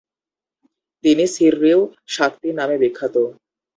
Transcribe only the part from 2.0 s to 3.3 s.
সাকতী নামে বিখ্যাত।